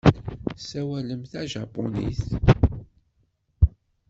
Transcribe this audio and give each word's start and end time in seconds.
Ssawalent 0.59 1.29
tajapunit. 1.31 2.19